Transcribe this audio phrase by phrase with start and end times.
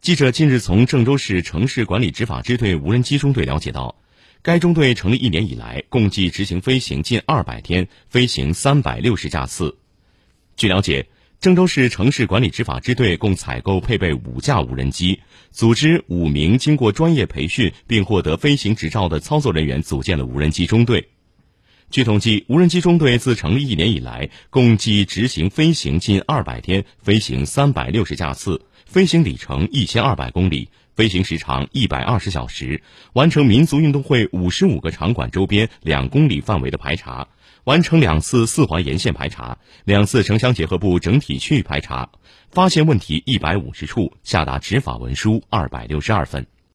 [0.00, 3.96] 记者近日从郑州市城市管理执法支队无人机中队了解到，
[4.40, 9.76] 该中队成立一年以来，共计执行飞行近二百天，飞行三百六十架次。
[10.56, 11.06] 据了解，
[11.38, 21.10] 郑州市城市管理执法支队共采购配备五架无人机，组织五名经过专业培训并获得飞行执照的操作人员组建了无人机中队。
[21.90, 32.80] 据统计，无人机中队自成立一年以来，共计执行飞行近二百天，飞行三百六十架次，飞行里程一千二百公里，飞行时长一百二十小时，
[33.14, 37.26] 完成民族运动会五十五个场馆周边两公里范围的排查，
[37.64, 42.10] 完成两次四环沿线排查，两次城乡结合部整体区域排查，
[42.52, 46.46] 发现问题一百五十处，下达执法文书二百六十二份。